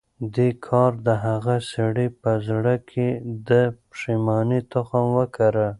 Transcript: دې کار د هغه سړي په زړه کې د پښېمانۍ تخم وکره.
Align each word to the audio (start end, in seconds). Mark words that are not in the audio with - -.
دې 0.35 0.49
کار 0.67 0.91
د 1.07 1.09
هغه 1.25 1.55
سړي 1.73 2.07
په 2.21 2.31
زړه 2.47 2.75
کې 2.89 3.07
د 3.49 3.51
پښېمانۍ 3.89 4.61
تخم 4.73 5.05
وکره. 5.17 5.67